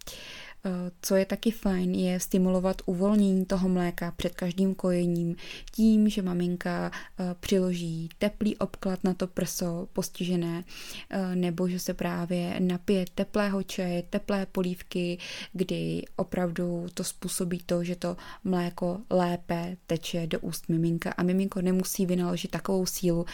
Co 1.02 1.16
je 1.16 1.24
taky 1.24 1.50
fajn, 1.50 1.94
je 1.94 2.20
stimulovat 2.20 2.82
uvolnění 2.86 3.46
toho 3.46 3.68
mléka 3.68 4.12
před 4.16 4.34
každým 4.34 4.74
kojením 4.74 5.36
tím, 5.72 6.08
že 6.08 6.22
maminka 6.22 6.90
eh, 7.18 7.34
přiloží 7.40 8.08
teplý 8.18 8.56
obklad 8.56 9.04
na 9.04 9.14
to 9.14 9.26
prso 9.26 9.88
postižené, 9.92 10.64
eh, 11.10 11.36
nebo 11.36 11.68
že 11.68 11.78
se 11.78 11.94
právě 11.94 12.60
napije 12.60 13.04
teplého 13.14 13.62
čaje, 13.62 14.02
teplé 14.02 14.46
polívky, 14.46 15.18
kdy 15.52 16.02
opravdu 16.16 16.86
to 16.94 17.04
způsobí 17.04 17.60
to, 17.66 17.84
že 17.84 17.96
to 17.96 18.16
mléko 18.44 19.00
lépe 19.10 19.76
teče 19.86 20.26
do 20.26 20.40
úst 20.40 20.68
miminka. 20.68 21.14
A 21.16 21.22
miminko 21.22 21.60
nemusí 21.60 22.06
vynaložit 22.06 22.50
takovou 22.50 22.86
sílu, 22.86 23.26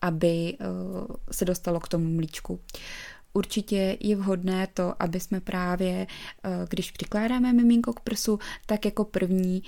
aby 0.00 0.56
se 1.30 1.44
dostalo 1.44 1.80
k 1.80 1.88
tomu 1.88 2.10
mlíčku 2.10 2.60
určitě 3.36 3.96
je 4.00 4.16
vhodné 4.16 4.66
to, 4.74 5.02
aby 5.02 5.20
jsme 5.20 5.40
právě, 5.40 6.06
eh, 6.44 6.50
když 6.70 6.90
přikládáme 6.90 7.52
miminko 7.52 7.92
k 7.92 8.00
prsu, 8.00 8.38
tak 8.66 8.84
jako 8.84 9.04
první 9.04 9.62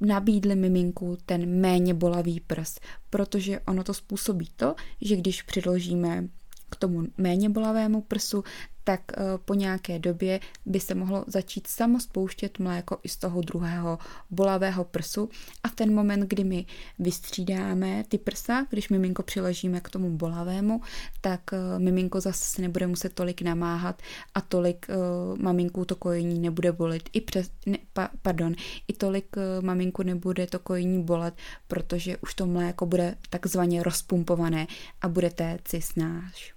nabídli 0.00 0.56
miminku 0.56 1.16
ten 1.26 1.60
méně 1.60 1.94
bolavý 1.94 2.40
prs, 2.40 2.76
protože 3.10 3.60
ono 3.60 3.84
to 3.84 3.94
způsobí 3.94 4.48
to, 4.56 4.74
že 5.00 5.16
když 5.16 5.42
přiložíme 5.42 6.28
k 6.70 6.76
tomu 6.76 7.02
méně 7.18 7.48
bolavému 7.48 8.00
prsu, 8.00 8.44
tak 8.84 9.00
eh, 9.12 9.16
po 9.44 9.54
nějaké 9.54 9.98
době 9.98 10.40
by 10.66 10.80
se 10.80 10.94
mohlo 10.94 11.24
začít 11.26 11.66
samo 11.66 12.00
spouštět 12.00 12.58
mléko 12.58 12.98
i 13.02 13.08
z 13.08 13.16
toho 13.16 13.40
druhého 13.40 13.98
bolavého 14.30 14.84
prsu 14.84 15.30
a 15.62 15.68
v 15.68 15.74
ten 15.74 15.94
moment, 15.94 16.20
kdy 16.20 16.44
my 16.44 16.66
vystřídáme 16.98 18.04
ty 18.08 18.18
prsa, 18.18 18.66
když 18.70 18.88
miminko 18.88 19.22
přiležíme 19.22 19.80
k 19.80 19.88
tomu 19.88 20.10
bolavému, 20.10 20.80
tak 21.20 21.40
eh, 21.52 21.78
miminko 21.78 22.20
zase 22.20 22.44
se 22.44 22.62
nebude 22.62 22.86
muset 22.86 23.12
tolik 23.12 23.42
namáhat 23.42 24.02
a 24.34 24.40
tolik 24.40 24.86
uh, 24.88 25.38
maminku 25.38 25.84
to 25.84 25.96
kojení 25.96 26.40
nebude 26.40 26.72
bolit. 26.72 27.08
I 27.12 27.20
přes, 27.20 27.50
ne, 27.66 27.78
pa, 27.92 28.10
pardon, 28.22 28.54
i 28.88 28.92
tolik 28.92 29.36
maminku 29.60 30.02
nebude 30.02 30.46
to 30.46 30.58
kojení 30.58 31.02
bolet, 31.02 31.34
protože 31.68 32.16
už 32.16 32.34
to 32.34 32.46
mléko 32.46 32.86
bude 32.86 33.14
takzvaně 33.30 33.82
rozpumpované 33.82 34.66
a 35.00 35.08
bude 35.08 35.30
téci 35.30 35.80
snáš. 35.80 36.54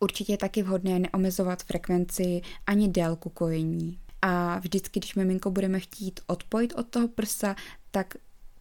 Určitě 0.00 0.32
je 0.32 0.38
taky 0.38 0.62
vhodné 0.62 0.98
neomezovat 0.98 1.62
frekvenci 1.62 2.40
ani 2.66 2.88
délku 2.88 3.28
kojení. 3.28 3.98
A 4.22 4.58
vždycky, 4.58 5.00
když 5.00 5.14
miminko 5.14 5.50
budeme 5.50 5.80
chtít 5.80 6.20
odpojit 6.26 6.74
od 6.76 6.88
toho 6.88 7.08
prsa, 7.08 7.56
tak 7.90 8.14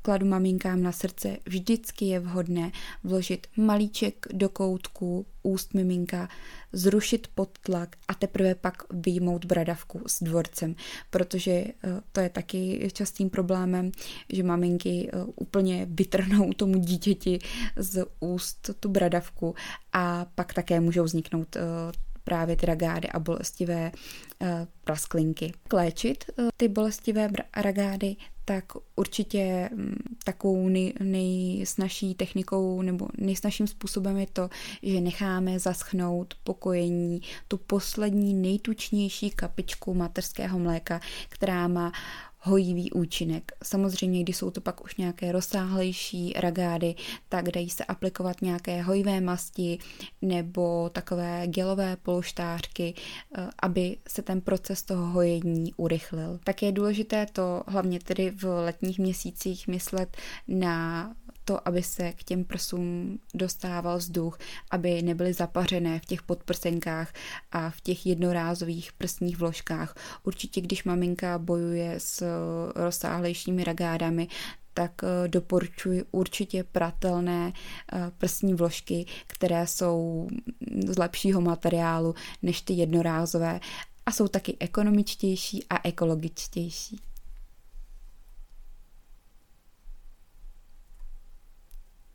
kladu 0.08 0.26
maminkám 0.26 0.84
na 0.84 0.92
srdce, 0.92 1.38
vždycky 1.46 2.06
je 2.06 2.20
vhodné 2.20 2.72
vložit 3.04 3.48
malíček 3.58 4.26
do 4.34 4.50
koutku 4.50 5.26
úst 5.44 5.74
miminka, 5.74 6.30
zrušit 6.72 7.28
podtlak 7.36 7.96
a 8.08 8.14
teprve 8.14 8.56
pak 8.56 8.84
vyjmout 8.94 9.46
bradavku 9.46 10.02
s 10.08 10.24
dvorcem, 10.24 10.76
protože 11.10 11.52
eh, 11.52 11.74
to 12.12 12.20
je 12.20 12.30
taky 12.30 12.90
častým 12.94 13.30
problémem, 13.30 13.92
že 14.34 14.44
maminky 14.44 15.10
eh, 15.10 15.26
úplně 15.36 15.88
vytrhnou 15.90 16.54
tomu 16.54 16.78
dítěti 16.78 17.40
z 17.76 18.06
úst 18.20 18.70
tu 18.80 18.90
bradavku 18.90 19.56
a 19.94 20.26
pak 20.36 20.54
také 20.54 20.80
můžou 20.80 21.04
vzniknout 21.04 21.56
eh, 21.56 21.62
právě 22.24 22.56
ty 22.56 22.66
ragády 22.66 23.10
a 23.10 23.20
bolestivé 23.20 23.92
prasklinky. 24.84 25.52
Kléčit 25.68 26.26
ty 26.58 26.68
bolestivé 26.68 27.30
ragády 27.58 28.16
tak 28.48 28.66
určitě 28.96 29.70
mm, 29.74 29.96
takovou 30.24 30.70
nej, 30.70 30.94
nejsnažší 31.00 32.16
technikou 32.16 32.82
nebo 32.82 33.08
nejsnažším 33.18 33.68
způsobem 33.68 34.18
je 34.18 34.28
to, 34.34 34.50
že 34.84 35.02
necháme 35.02 35.60
zaschnout 35.60 36.34
pokojení 36.44 37.22
tu 37.48 37.58
poslední 37.58 38.34
nejtučnější 38.34 39.30
kapičku 39.30 39.94
mateřského 39.94 40.60
mléka, 40.60 41.00
která 41.30 41.68
má 41.68 41.92
hojivý 42.48 42.92
účinek. 42.92 43.52
Samozřejmě, 43.64 44.24
když 44.24 44.38
jsou 44.38 44.52
to 44.52 44.62
pak 44.62 44.84
už 44.84 44.96
nějaké 44.96 45.32
rozsáhlejší 45.32 46.34
ragády, 46.36 46.96
tak 47.30 47.52
dají 47.52 47.70
se 47.70 47.86
aplikovat 47.86 48.42
nějaké 48.42 48.82
hojivé 48.82 49.22
masti 49.22 49.78
nebo 50.22 50.90
takové 50.90 51.48
gelové 51.48 51.96
polštářky, 51.96 52.94
eh, 53.38 53.48
aby 53.62 53.98
se 54.08 54.22
ten 54.22 54.42
proces 54.42 54.84
toho 54.84 55.06
hojení 55.06 55.74
urychlil. 55.78 56.40
Tak 56.44 56.64
je 56.64 56.72
důležité 56.72 57.26
to 57.34 57.64
hlavně 57.68 58.00
tedy 58.00 58.32
v 58.32 58.44
letních 58.44 59.00
měsících 59.00 59.68
myslet 59.68 60.18
na 60.48 61.14
to, 61.48 61.68
aby 61.68 61.84
se 61.84 62.14
k 62.14 62.24
těm 62.24 62.44
prsům 62.44 63.18
dostával 63.34 63.98
vzduch, 63.98 64.38
aby 64.72 65.02
nebyly 65.02 65.34
zapařené 65.34 66.00
v 66.00 66.06
těch 66.06 66.24
podprsenkách 66.24 67.14
a 67.52 67.70
v 67.70 67.82
těch 67.82 68.06
jednorázových 68.06 68.94
prsních 68.94 69.38
vložkách. 69.38 69.96
Určitě, 70.24 70.62
když 70.62 70.84
maminka 70.84 71.38
bojuje 71.38 71.96
s 71.98 72.26
rozsáhlejšími 72.76 73.64
ragádami, 73.64 74.28
tak 74.74 74.92
eh, 75.04 75.28
doporučuji 75.28 76.04
určitě 76.12 76.64
pratelné 76.64 77.54
eh, 77.54 78.12
prsní 78.18 78.54
vložky, 78.54 79.06
které 79.28 79.68
jsou 79.68 80.28
z 80.88 80.98
lepšího 80.98 81.42
materiálu 81.42 82.16
než 82.42 82.62
ty 82.62 82.74
jednorázové 82.74 83.60
a 84.06 84.12
jsou 84.12 84.28
taky 84.28 84.58
ekonomičtější 84.60 85.66
a 85.70 85.88
ekologičtější. 85.88 87.07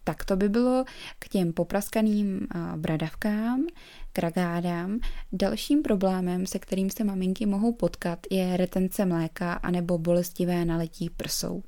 Tak 0.04 0.24
to 0.24 0.36
by 0.36 0.48
bylo 0.48 0.84
k 1.18 1.28
těm 1.28 1.52
popraskaným 1.52 2.46
bradavkám, 2.76 3.66
k 4.12 4.18
ragádám. 4.18 4.98
Dalším 5.32 5.82
problémem, 5.82 6.46
se 6.46 6.58
kterým 6.58 6.90
se 6.90 7.04
maminky 7.04 7.46
mohou 7.46 7.72
potkat, 7.72 8.18
je 8.30 8.56
retence 8.56 9.06
mléka 9.06 9.52
anebo 9.52 9.98
bolestivé 9.98 10.64
nalití 10.64 11.10
prsou. 11.10 11.62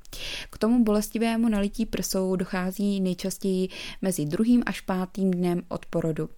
K 0.49 0.57
tomu 0.57 0.83
bolestivému 0.83 1.49
nalití 1.49 1.85
prsou 1.85 2.35
dochází 2.35 3.01
nejčastěji 3.01 3.69
mezi 4.01 4.25
druhým 4.25 4.63
až 4.65 4.81
pátým 4.81 5.31
dnem 5.31 5.61
od 5.67 5.85
porodu. 5.85 6.29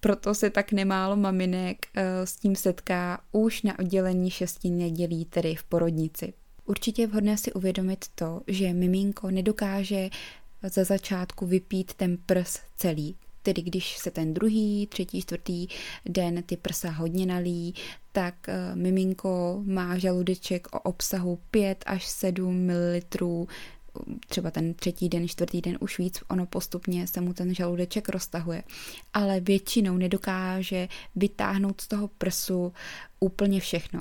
Proto 0.00 0.34
se 0.34 0.50
tak 0.50 0.72
nemálo 0.72 1.16
maminek 1.16 1.86
s 2.24 2.36
tím 2.36 2.56
setká 2.56 3.20
už 3.32 3.62
na 3.62 3.78
oddělení 3.78 4.30
šesti 4.30 4.70
nedělí, 4.70 5.24
tedy 5.24 5.54
v 5.54 5.64
porodnici. 5.64 6.32
Určitě 6.66 7.02
je 7.02 7.06
vhodné 7.06 7.36
si 7.36 7.52
uvědomit 7.52 8.04
to, 8.14 8.40
že 8.46 8.72
miminko 8.72 9.30
nedokáže 9.30 10.08
za 10.68 10.84
začátku 10.84 11.46
vypít 11.46 11.94
ten 11.94 12.16
prs 12.26 12.60
celý. 12.76 13.16
Tedy 13.42 13.62
když 13.62 13.96
se 13.96 14.10
ten 14.10 14.34
druhý, 14.34 14.86
třetí, 14.86 15.22
čtvrtý 15.22 15.66
den 16.06 16.42
ty 16.42 16.56
prsa 16.56 16.90
hodně 16.90 17.26
nalí, 17.26 17.74
tak 18.12 18.34
uh, 18.48 18.78
miminko 18.78 19.62
má 19.64 19.98
žaludeček 19.98 20.74
o 20.74 20.80
obsahu 20.80 21.38
5 21.50 21.84
až 21.86 22.06
7 22.06 22.66
ml 22.66 23.46
třeba 24.28 24.50
ten 24.50 24.74
třetí 24.74 25.08
den, 25.08 25.28
čtvrtý 25.28 25.60
den 25.60 25.78
už 25.80 25.98
víc, 25.98 26.20
ono 26.28 26.46
postupně 26.46 27.06
se 27.06 27.20
mu 27.20 27.32
ten 27.32 27.54
žaludeček 27.54 28.08
roztahuje. 28.08 28.62
Ale 29.14 29.40
většinou 29.40 29.96
nedokáže 29.96 30.88
vytáhnout 31.16 31.80
z 31.80 31.88
toho 31.88 32.08
prsu 32.08 32.72
úplně 33.20 33.60
všechno. 33.60 34.00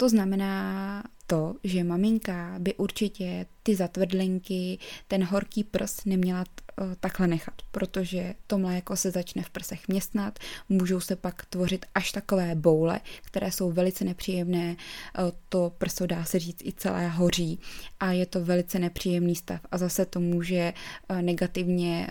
To 0.00 0.08
znamená 0.08 1.02
to, 1.26 1.54
že 1.64 1.84
maminka 1.84 2.54
by 2.58 2.74
určitě 2.74 3.46
ty 3.62 3.76
zatvrdlenky, 3.76 4.78
ten 5.08 5.24
horký 5.24 5.64
prs 5.64 6.04
neměla 6.04 6.44
Eh, 6.80 6.96
takhle 7.00 7.26
nechat, 7.26 7.54
protože 7.70 8.34
to 8.46 8.58
mléko 8.58 8.96
se 8.96 9.10
začne 9.10 9.42
v 9.42 9.50
prsech 9.50 9.88
městnat, 9.88 10.38
můžou 10.68 11.00
se 11.00 11.16
pak 11.16 11.44
tvořit 11.46 11.86
až 11.94 12.12
takové 12.12 12.54
boule, 12.54 13.00
které 13.22 13.52
jsou 13.52 13.72
velice 13.72 14.04
nepříjemné, 14.04 14.76
eh, 14.76 15.32
to 15.48 15.72
prso 15.78 16.06
dá 16.06 16.24
se 16.24 16.38
říct 16.38 16.62
i 16.64 16.72
celé 16.72 17.08
hoří 17.08 17.58
a 18.00 18.12
je 18.12 18.26
to 18.26 18.44
velice 18.44 18.78
nepříjemný 18.78 19.34
stav 19.34 19.60
a 19.70 19.78
zase 19.78 20.06
to 20.06 20.20
může 20.20 20.72
eh, 21.08 21.22
negativně 21.22 22.10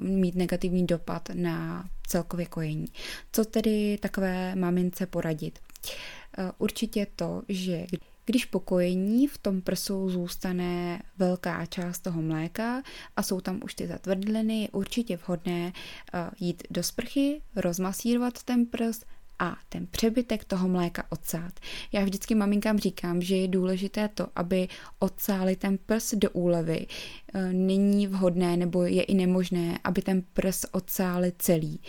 mít 0.00 0.34
negativní 0.34 0.86
dopad 0.86 1.28
na 1.34 1.88
celkově 2.06 2.46
kojení. 2.46 2.86
Co 3.32 3.44
tedy 3.44 3.98
takové 4.02 4.54
mamince 4.54 5.06
poradit? 5.06 5.58
Určitě 6.58 7.06
to, 7.16 7.42
že 7.48 7.86
když 8.26 8.44
po 8.44 8.60
kojení 8.60 9.26
v 9.26 9.38
tom 9.38 9.62
prsu 9.62 10.10
zůstane 10.10 11.02
velká 11.18 11.66
část 11.66 11.98
toho 11.98 12.22
mléka 12.22 12.82
a 13.16 13.22
jsou 13.22 13.40
tam 13.40 13.60
už 13.64 13.74
ty 13.74 13.86
zatvrdliny, 13.86 14.62
je 14.62 14.68
určitě 14.68 15.16
vhodné 15.16 15.72
eh, 16.14 16.30
jít 16.40 16.62
do 16.70 16.82
sprchy, 16.82 17.40
rozmasírovat 17.56 18.42
ten 18.42 18.66
prs 18.66 19.00
a 19.38 19.56
ten 19.68 19.86
přebytek 19.86 20.44
toho 20.44 20.68
mléka 20.68 21.04
odsát. 21.08 21.52
Já 21.92 22.04
vždycky 22.04 22.34
maminkám 22.34 22.78
říkám, 22.78 23.22
že 23.22 23.36
je 23.36 23.48
důležité 23.48 24.08
to, 24.08 24.26
aby 24.36 24.68
odsáli 24.98 25.56
ten 25.56 25.78
prs 25.78 26.14
do 26.14 26.30
úlevy. 26.30 26.86
Eh, 27.34 27.52
není 27.52 28.06
vhodné 28.06 28.56
nebo 28.56 28.82
je 28.82 29.02
i 29.02 29.14
nemožné, 29.14 29.78
aby 29.84 30.02
ten 30.02 30.22
prs 30.32 30.64
odsáli 30.72 31.32
celý 31.38 31.80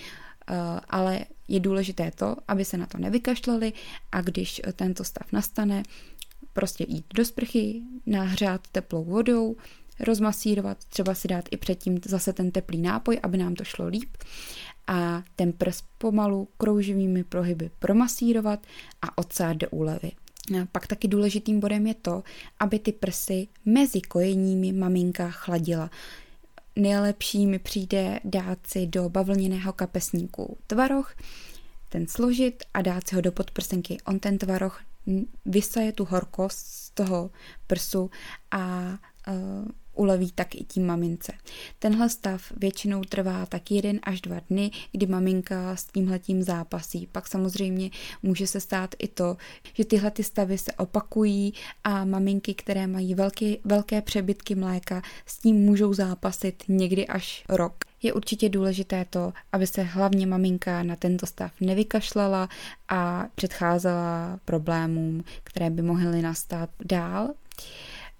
eh, 0.49 0.55
ale 0.89 1.25
je 1.47 1.59
důležité 1.59 2.11
to, 2.11 2.35
aby 2.47 2.65
se 2.65 2.77
na 2.77 2.85
to 2.85 2.97
nevykašlali 2.97 3.73
a 4.11 4.21
když 4.21 4.61
tento 4.75 5.03
stav 5.03 5.31
nastane, 5.31 5.83
prostě 6.53 6.85
jít 6.87 7.05
do 7.13 7.25
sprchy, 7.25 7.81
nahřát 8.05 8.67
teplou 8.71 9.03
vodou, 9.03 9.55
rozmasírovat, 9.99 10.85
třeba 10.85 11.13
si 11.13 11.27
dát 11.27 11.45
i 11.51 11.57
předtím 11.57 11.99
zase 12.05 12.33
ten 12.33 12.51
teplý 12.51 12.81
nápoj, 12.81 13.19
aby 13.23 13.37
nám 13.37 13.55
to 13.55 13.63
šlo 13.63 13.87
líp 13.87 14.17
a 14.87 15.23
ten 15.35 15.53
prs 15.53 15.83
pomalu 15.97 16.47
krouživými 16.57 17.23
prohyby 17.23 17.71
promasírovat 17.79 18.67
a 19.01 19.17
odsát 19.17 19.53
do 19.53 19.69
úlevy. 19.69 20.11
A 20.61 20.65
pak 20.71 20.87
taky 20.87 21.07
důležitým 21.07 21.59
bodem 21.59 21.87
je 21.87 21.93
to, 21.93 22.23
aby 22.59 22.79
ty 22.79 22.91
prsy 22.91 23.47
mezi 23.65 24.01
kojeními 24.01 24.73
maminka 24.73 25.29
chladila. 25.29 25.89
Nejlepší 26.77 27.47
mi 27.47 27.59
přijde 27.59 28.19
dát 28.23 28.67
si 28.67 28.87
do 28.87 29.09
bavlněného 29.09 29.73
kapesníku 29.73 30.57
tvaroh, 30.67 31.15
ten 31.89 32.07
složit 32.07 32.63
a 32.73 32.81
dát 32.81 33.07
si 33.07 33.15
ho 33.15 33.21
do 33.21 33.31
podprsenky. 33.31 33.97
On 34.05 34.19
ten 34.19 34.37
tvaroh 34.37 34.81
vysaje 35.45 35.91
tu 35.91 36.05
horkost 36.05 36.57
z 36.57 36.89
toho 36.89 37.31
prsu 37.67 38.11
a 38.51 38.93
uh, 39.27 39.67
uleví 39.97 40.31
tak 40.31 40.55
i 40.55 40.63
tím 40.63 40.85
mamince. 40.85 41.33
Tenhle 41.79 42.09
stav 42.09 42.51
většinou 42.57 43.01
trvá 43.03 43.45
tak 43.45 43.71
jeden 43.71 43.99
až 44.03 44.21
dva 44.21 44.41
dny, 44.49 44.71
kdy 44.91 45.05
maminka 45.07 45.75
s 45.75 45.85
tímhletím 45.85 46.43
zápasí. 46.43 47.07
Pak 47.11 47.27
samozřejmě 47.27 47.89
může 48.23 48.47
se 48.47 48.59
stát 48.59 48.95
i 48.99 49.07
to, 49.07 49.37
že 49.73 49.85
tyhle 49.85 50.11
ty 50.11 50.23
stavy 50.23 50.57
se 50.57 50.73
opakují 50.73 51.53
a 51.83 52.05
maminky, 52.05 52.53
které 52.53 52.87
mají 52.87 53.15
velké, 53.15 53.55
velké 53.63 54.01
přebytky 54.01 54.55
mléka, 54.55 55.01
s 55.25 55.39
tím 55.39 55.55
můžou 55.55 55.93
zápasit 55.93 56.63
někdy 56.67 57.07
až 57.07 57.43
rok. 57.49 57.73
Je 58.03 58.13
určitě 58.13 58.49
důležité 58.49 59.05
to, 59.09 59.33
aby 59.51 59.67
se 59.67 59.81
hlavně 59.81 60.27
maminka 60.27 60.83
na 60.83 60.95
tento 60.95 61.25
stav 61.25 61.51
nevykašlala 61.61 62.49
a 62.89 63.27
předcházela 63.35 64.39
problémům, 64.45 65.23
které 65.43 65.69
by 65.69 65.81
mohly 65.81 66.21
nastat 66.21 66.69
dál. 66.85 67.29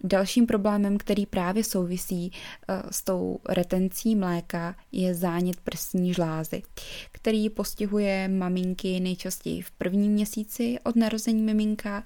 Dalším 0.04 0.46
problémem, 0.46 0.98
který 0.98 1.26
právě 1.26 1.64
souvisí 1.64 2.32
eh, 2.68 2.84
s 2.92 3.04
tou 3.04 3.40
retencí 3.50 4.16
mléka, 4.16 4.76
je 4.92 5.16
zánět 5.16 5.60
prsní 5.60 6.14
žlázy, 6.14 6.62
který 7.12 7.50
postihuje 7.50 8.28
maminky 8.28 9.00
nejčastěji 9.00 9.62
v 9.62 9.72
prvním 9.72 10.12
měsíci 10.12 10.78
od 10.84 10.96
narození 10.96 11.42
miminka 11.42 12.04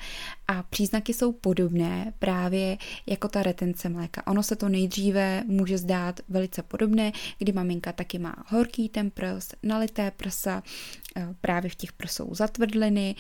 a 0.48 0.64
příznaky 0.64 1.14
jsou 1.14 1.32
podobné 1.32 2.14
právě 2.20 2.78
jako 3.06 3.28
ta 3.28 3.44
retence 3.44 3.90
mléka. 3.90 4.28
Ono 4.28 4.44
se 4.44 4.56
to 4.56 4.70
nejdříve 4.70 5.44
může 5.48 5.78
zdát 5.78 6.20
velice 6.30 6.64
podobné, 6.64 7.12
kdy 7.38 7.52
maminka 7.52 7.92
taky 7.92 8.20
má 8.20 8.36
horký 8.48 8.90
ten 8.90 9.12
prs, 9.12 9.50
nalité 9.64 10.12
prsa, 10.12 10.64
eh, 11.16 11.28
právě 11.42 11.70
v 11.70 11.76
těch 11.76 11.94
prsou 11.94 12.36
zatvrdliny 12.36 13.16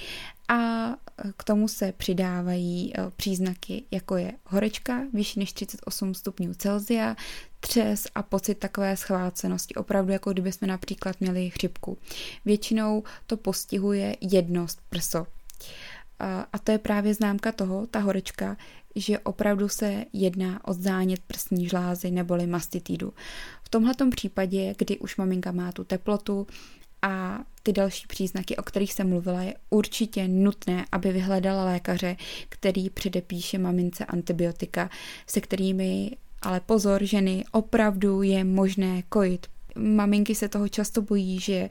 a 0.52 0.96
k 1.38 1.44
tomu 1.44 1.68
se 1.68 1.92
přidávají 1.92 2.94
eh, 2.96 3.12
příznaky, 3.16 3.84
jako 3.92 4.18
je 4.18 4.32
horečka 4.46 5.02
vyšší 5.14 5.40
než 5.40 5.54
38 5.54 6.14
stupňů 6.14 6.54
Celsia, 6.54 7.16
třes 7.60 8.08
a 8.16 8.24
pocit 8.24 8.56
takové 8.56 8.98
schvácenosti, 8.98 9.76
opravdu 9.76 10.12
jako 10.12 10.32
kdyby 10.32 10.52
jsme 10.52 10.68
například 10.68 11.22
měli 11.22 11.50
chřipku. 11.50 11.98
Většinou 12.46 13.04
to 13.28 13.38
postihuje 13.38 14.16
jednost 14.22 14.80
prso. 14.90 15.28
A 16.54 16.60
to 16.60 16.72
je 16.72 16.78
právě 16.78 17.14
známka 17.14 17.52
toho, 17.52 17.88
ta 17.88 18.00
horečka, 18.00 18.58
že 18.96 19.20
opravdu 19.20 19.70
se 19.70 20.06
jedná 20.14 20.68
o 20.68 20.74
zánět 20.74 21.20
prsní 21.28 21.68
žlázy 21.68 22.12
neboli 22.12 22.48
mastitidu. 22.48 23.14
V 23.64 23.70
tomhle 23.70 23.94
případě, 24.16 24.76
kdy 24.78 25.00
už 25.00 25.18
maminka 25.18 25.52
má 25.52 25.72
tu 25.72 25.84
teplotu, 25.84 26.48
a 27.02 27.40
ty 27.64 27.74
další 27.74 28.08
příznaky, 28.08 28.58
o 28.58 28.64
kterých 28.64 28.94
jsem 28.94 29.10
mluvila, 29.10 29.42
je 29.42 29.54
určitě 29.70 30.28
nutné, 30.28 30.86
aby 30.92 31.12
vyhledala 31.12 31.66
lékaře, 31.66 32.16
který 32.50 32.90
předepíše 32.90 33.58
mamince 33.58 34.06
antibiotika, 34.06 34.90
se 35.28 35.42
kterými 35.42 36.18
ale 36.42 36.60
pozor, 36.60 37.04
ženy, 37.04 37.46
opravdu 37.52 38.22
je 38.22 38.44
možné 38.44 39.02
kojit. 39.02 39.48
Maminky 39.76 40.36
se 40.36 40.50
toho 40.50 40.68
často 40.68 41.02
bojí, 41.02 41.40
že 41.40 41.70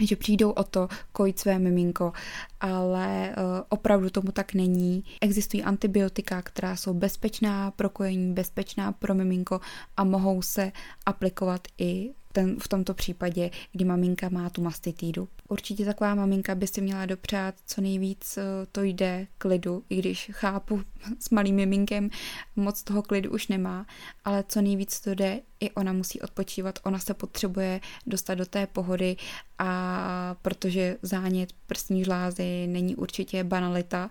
že 0.00 0.16
přijdou 0.16 0.50
o 0.50 0.64
to 0.64 0.88
kojit 1.12 1.38
své 1.38 1.58
miminko, 1.58 2.12
ale 2.60 3.28
uh, 3.28 3.44
opravdu 3.68 4.10
tomu 4.10 4.32
tak 4.32 4.54
není. 4.54 5.04
Existují 5.20 5.62
antibiotika, 5.62 6.42
která 6.42 6.76
jsou 6.76 6.94
bezpečná 6.94 7.70
pro 7.70 7.88
kojení, 7.88 8.34
bezpečná 8.34 8.92
pro 8.92 9.14
miminko 9.14 9.60
a 9.96 10.04
mohou 10.04 10.42
se 10.42 10.72
aplikovat 11.06 11.68
i 11.78 12.10
ten, 12.32 12.60
v 12.60 12.68
tomto 12.68 12.94
případě, 12.94 13.50
kdy 13.72 13.84
maminka 13.84 14.28
má 14.28 14.50
tu 14.50 14.62
mastitídu. 14.62 15.28
Určitě 15.48 15.84
taková 15.84 16.14
maminka 16.14 16.54
by 16.54 16.66
si 16.66 16.80
měla 16.80 17.06
dopřát 17.06 17.54
co 17.66 17.80
nejvíc 17.80 18.38
eh, 18.38 18.42
to 18.72 18.82
jde 18.82 19.26
klidu, 19.38 19.84
i 19.88 19.96
když 19.96 20.30
chápu, 20.32 20.82
s 21.18 21.30
malým 21.30 21.54
miminkem 21.54 22.10
moc 22.56 22.82
toho 22.82 23.02
klidu 23.02 23.30
už 23.30 23.48
nemá, 23.48 23.86
ale 24.24 24.44
co 24.48 24.60
nejvíc 24.62 25.00
to 25.00 25.14
jde, 25.14 25.40
i 25.60 25.70
ona 25.70 25.92
musí 25.92 26.20
odpočívat, 26.20 26.78
ona 26.82 26.98
se 26.98 27.14
potřebuje 27.14 27.80
dostat 28.06 28.34
do 28.34 28.46
té 28.46 28.66
pohody 28.66 29.16
a 29.58 30.36
protože 30.42 30.96
zánět 31.02 31.52
prstní 31.66 32.04
žlázy 32.04 32.66
není 32.66 32.96
určitě 32.96 33.44
banalita, 33.44 34.10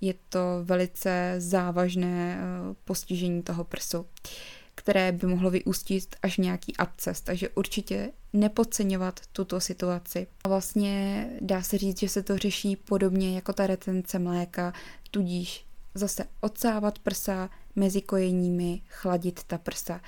je 0.00 0.14
to 0.28 0.40
velice 0.62 1.34
závažné 1.38 2.38
eh, 2.40 2.74
postižení 2.84 3.42
toho 3.42 3.64
prsu 3.64 4.06
které 4.80 5.12
by 5.12 5.26
mohlo 5.26 5.50
vyústit 5.50 6.16
až 6.22 6.36
nějaký 6.36 6.76
absces, 6.76 7.20
takže 7.20 7.48
určitě 7.48 8.10
nepodceňovat 8.32 9.20
tuto 9.32 9.60
situaci. 9.60 10.26
A 10.44 10.48
vlastně 10.48 11.26
dá 11.40 11.62
se 11.62 11.78
říct, 11.78 12.00
že 12.00 12.08
se 12.08 12.22
to 12.22 12.38
řeší 12.38 12.76
podobně 12.76 13.34
jako 13.34 13.52
ta 13.52 13.66
retence 13.66 14.18
mléka, 14.18 14.72
tudíž 15.10 15.66
zase 15.94 16.24
odsávat 16.40 16.98
prsa 16.98 17.50
mezi 17.76 18.00
kojeními, 18.00 18.82
chladit 18.88 19.44
ta 19.44 19.58
prsa. 19.58 20.00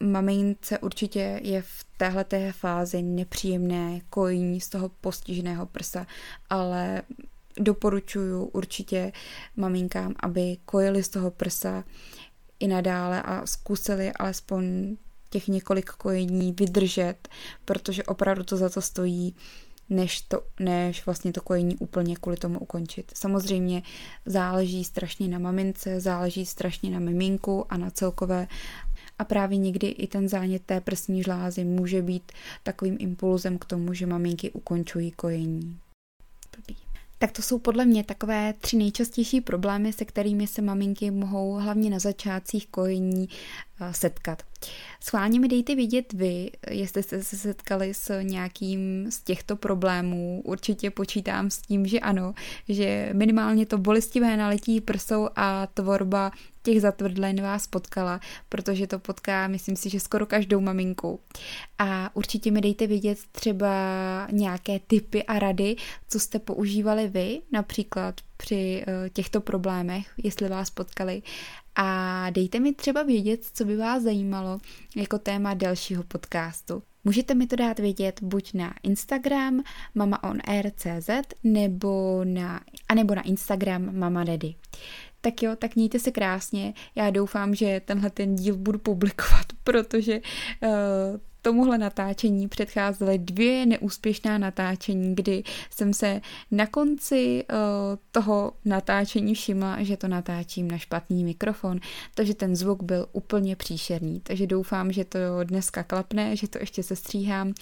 Mamince 0.00 0.78
určitě 0.78 1.40
je 1.42 1.62
v 1.62 1.84
téhle 1.96 2.24
fázi 2.52 3.02
nepříjemné 3.02 4.00
kojení 4.10 4.60
z 4.60 4.68
toho 4.68 4.88
postiženého 4.88 5.66
prsa, 5.66 6.06
ale 6.50 7.02
doporučuju 7.56 8.44
určitě 8.44 9.12
maminkám, 9.56 10.14
aby 10.20 10.56
kojili 10.64 11.02
z 11.02 11.08
toho 11.08 11.30
prsa 11.30 11.84
i 12.60 12.68
nadále 12.68 13.22
a 13.22 13.46
zkusili 13.46 14.12
alespoň 14.12 14.96
těch 15.30 15.48
několik 15.48 15.90
kojení 15.90 16.52
vydržet, 16.52 17.28
protože 17.64 18.04
opravdu 18.04 18.44
to 18.44 18.56
za 18.56 18.68
to 18.68 18.80
stojí, 18.80 19.34
než, 19.90 20.20
to, 20.20 20.42
než 20.60 21.06
vlastně 21.06 21.32
to 21.32 21.40
kojení 21.40 21.76
úplně 21.76 22.16
kvůli 22.16 22.36
tomu 22.36 22.58
ukončit. 22.58 23.12
Samozřejmě 23.14 23.82
záleží 24.26 24.84
strašně 24.84 25.28
na 25.28 25.38
mamince, 25.38 26.00
záleží 26.00 26.46
strašně 26.46 26.90
na 26.90 26.98
miminku 26.98 27.72
a 27.72 27.76
na 27.76 27.90
celkové 27.90 28.48
a 29.18 29.24
právě 29.24 29.58
někdy 29.58 29.86
i 29.86 30.06
ten 30.06 30.28
zánět 30.28 30.62
té 30.66 30.80
prsní 30.80 31.22
žlázy 31.22 31.64
může 31.64 32.02
být 32.02 32.32
takovým 32.62 32.96
impulzem 33.00 33.58
k 33.58 33.64
tomu, 33.64 33.94
že 33.94 34.06
maminky 34.06 34.50
ukončují 34.50 35.10
kojení. 35.10 35.78
Tak 37.18 37.32
to 37.32 37.42
jsou 37.42 37.58
podle 37.58 37.84
mě 37.84 38.04
takové 38.04 38.54
tři 38.60 38.76
nejčastější 38.76 39.40
problémy, 39.40 39.92
se 39.92 40.04
kterými 40.04 40.46
se 40.46 40.62
maminky 40.62 41.10
mohou 41.10 41.52
hlavně 41.52 41.90
na 41.90 41.98
začátcích 41.98 42.66
kojení 42.66 43.28
eh, 43.80 43.94
setkat. 43.94 44.42
Schválně 45.00 45.40
mi 45.40 45.48
dejte 45.48 45.74
vidět 45.74 46.12
vy, 46.12 46.50
jestli 46.70 47.02
jste 47.02 47.22
se 47.22 47.36
setkali 47.36 47.94
s 47.94 48.22
nějakým 48.22 49.06
z 49.10 49.22
těchto 49.22 49.56
problémů. 49.56 50.42
Určitě 50.44 50.90
počítám 50.90 51.50
s 51.50 51.58
tím, 51.58 51.86
že 51.86 52.00
ano, 52.00 52.34
že 52.68 53.10
minimálně 53.12 53.66
to 53.66 53.78
bolestivé 53.78 54.36
naletí 54.36 54.80
prsou 54.80 55.28
a 55.36 55.66
tvorba 55.66 56.32
těch 56.62 56.80
zatvrdlin 56.80 57.42
vás 57.42 57.66
potkala, 57.66 58.20
protože 58.48 58.86
to 58.86 58.98
potká, 58.98 59.48
myslím 59.48 59.76
si, 59.76 59.90
že 59.90 60.00
skoro 60.00 60.26
každou 60.26 60.60
maminku. 60.60 61.20
A 61.78 62.16
určitě 62.16 62.50
mi 62.50 62.60
dejte 62.60 62.86
vědět 62.86 63.18
třeba 63.32 63.68
nějaké 64.30 64.78
typy 64.86 65.24
a 65.24 65.38
rady, 65.38 65.76
co 66.08 66.20
jste 66.20 66.38
používali 66.38 67.08
vy, 67.08 67.40
například 67.52 68.20
při 68.38 68.84
eh, 68.86 69.10
těchto 69.10 69.40
problémech, 69.40 70.06
jestli 70.24 70.48
vás 70.48 70.70
potkali. 70.70 71.22
A 71.74 72.30
dejte 72.30 72.60
mi 72.60 72.74
třeba 72.74 73.02
vědět, 73.02 73.40
co 73.52 73.64
by 73.64 73.76
vás 73.76 74.02
zajímalo 74.02 74.58
jako 74.96 75.18
téma 75.18 75.54
dalšího 75.54 76.02
podcastu. 76.02 76.82
Můžete 77.04 77.34
mi 77.34 77.46
to 77.46 77.56
dát 77.56 77.78
vědět 77.78 78.22
buď 78.22 78.54
na 78.54 78.74
Instagram 78.82 79.62
mamaonair.cz 79.94 81.10
nebo 81.44 82.20
na, 82.24 82.60
anebo 82.88 83.14
na 83.14 83.22
Instagram 83.22 83.98
Mama 83.98 84.24
Daddy. 84.24 84.54
Tak 85.20 85.42
jo, 85.42 85.56
tak 85.56 85.76
mějte 85.76 85.98
se 85.98 86.10
krásně. 86.10 86.74
Já 86.94 87.10
doufám, 87.10 87.54
že 87.54 87.80
tenhle 87.84 88.10
ten 88.10 88.36
díl 88.36 88.56
budu 88.56 88.78
publikovat, 88.78 89.46
protože 89.64 90.20
uh, 90.62 90.70
tomuhle 91.42 91.78
natáčení 91.78 92.48
předcházely 92.48 93.18
dvě 93.18 93.66
neúspěšná 93.66 94.38
natáčení, 94.38 95.14
kdy 95.14 95.42
jsem 95.70 95.94
se 95.94 96.20
na 96.50 96.66
konci 96.66 97.44
uh, 97.52 97.58
toho 98.12 98.52
natáčení 98.64 99.34
všimla, 99.34 99.82
že 99.82 99.96
to 99.96 100.08
natáčím 100.08 100.70
na 100.70 100.78
špatný 100.78 101.24
mikrofon, 101.24 101.80
takže 102.14 102.34
ten 102.34 102.56
zvuk 102.56 102.82
byl 102.82 103.06
úplně 103.12 103.56
příšerný. 103.56 104.20
Takže 104.20 104.46
doufám, 104.46 104.92
že 104.92 105.04
to 105.04 105.18
dneska 105.44 105.82
klapne, 105.82 106.36
že 106.36 106.48
to 106.48 106.58
ještě 106.58 106.82
sestříhám 106.82 107.52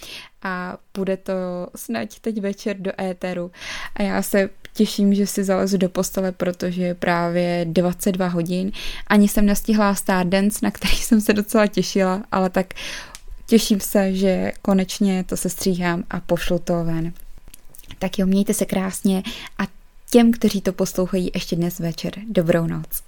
a 0.41 0.77
bude 0.93 1.17
to 1.17 1.33
snad 1.75 2.19
teď 2.19 2.41
večer 2.41 2.77
do 2.79 2.91
éteru. 3.01 3.51
A 3.95 4.01
já 4.03 4.21
se 4.21 4.49
těším, 4.73 5.13
že 5.13 5.27
si 5.27 5.43
zalezu 5.43 5.77
do 5.77 5.89
postele, 5.89 6.31
protože 6.31 6.83
je 6.83 6.95
právě 6.95 7.65
22 7.69 8.27
hodin. 8.27 8.71
Ani 9.07 9.27
jsem 9.27 9.45
nestihla 9.45 9.95
Stardance, 9.95 10.59
na 10.63 10.71
který 10.71 10.95
jsem 10.95 11.21
se 11.21 11.33
docela 11.33 11.67
těšila, 11.67 12.23
ale 12.31 12.49
tak 12.49 12.73
Těším 13.47 13.79
se, 13.79 14.15
že 14.15 14.51
konečně 14.61 15.23
to 15.23 15.37
se 15.37 15.49
stříhám 15.49 16.03
a 16.09 16.19
pošlu 16.19 16.59
to 16.59 16.83
ven. 16.83 17.13
Tak 17.99 18.19
jo, 18.19 18.25
mějte 18.25 18.53
se 18.53 18.65
krásně 18.65 19.23
a 19.57 19.63
těm, 20.09 20.31
kteří 20.31 20.61
to 20.61 20.73
poslouchají 20.73 21.31
ještě 21.33 21.55
dnes 21.55 21.79
večer, 21.79 22.13
dobrou 22.29 22.67
noc. 22.67 23.06